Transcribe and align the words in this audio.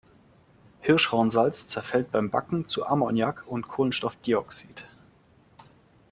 Hirschhornsalz 0.79 1.67
zerfällt 1.67 2.11
beim 2.11 2.31
Backen 2.31 2.65
zu 2.65 2.87
Ammoniak 2.87 3.43
und 3.45 3.67
Kohlenstoffdioxid. 3.67 4.87